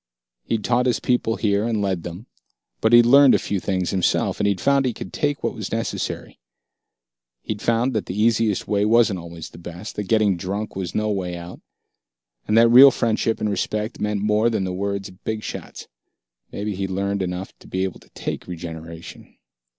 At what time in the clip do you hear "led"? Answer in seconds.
1.79-2.01